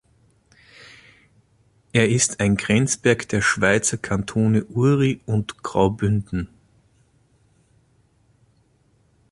[1.93, 6.49] Er ist ein Grenzberg der Schweizer Kantone Uri und Graubünden.